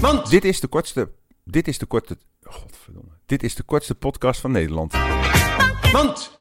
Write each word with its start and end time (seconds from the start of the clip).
Want. 0.00 0.30
Dit 0.30 0.44
is 0.44 0.60
de 0.60 0.66
kortste. 0.66 1.10
Dit 1.44 1.68
is 1.68 1.78
de 1.78 1.86
kortste. 1.86 2.18
Godverdomme. 2.42 3.10
Dit 3.26 3.42
is 3.42 3.54
de 3.54 3.62
kortste 3.62 3.94
podcast 3.94 4.40
van 4.40 4.50
Nederland. 4.50 4.92
Want. 5.92 6.38